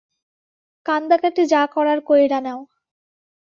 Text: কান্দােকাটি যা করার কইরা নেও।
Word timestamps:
কান্দােকাটি 0.85 1.43
যা 1.45 1.61
করার 1.73 1.99
কইরা 2.01 2.39
নেও। 2.41 2.59